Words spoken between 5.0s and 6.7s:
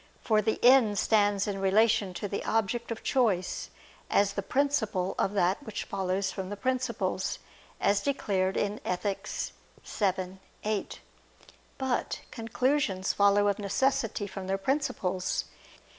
of that which follows from the